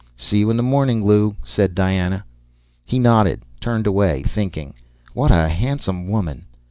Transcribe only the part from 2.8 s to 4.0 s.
He nodded, turned